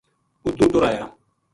[0.43, 1.05] اُتو ٹُر آیا